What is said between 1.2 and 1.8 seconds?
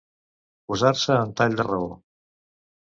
en tall de